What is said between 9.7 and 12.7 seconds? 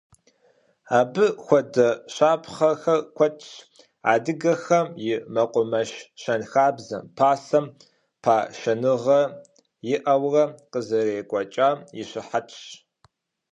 иӀэурэ къызэрекӀуэкӀам и щыхьэтщ.